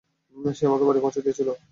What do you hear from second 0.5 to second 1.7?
সে আমাকে বাড়ি পৌঁছে দিয়েছিল।